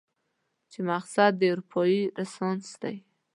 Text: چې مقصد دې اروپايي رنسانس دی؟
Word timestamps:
چې 0.71 0.79
مقصد 0.89 1.31
دې 1.39 1.47
اروپايي 1.53 2.01
رنسانس 2.17 2.67
دی؟ 2.81 2.95